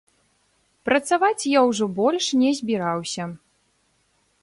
[0.89, 3.33] Працаваць я ўжо больш не збіраўся.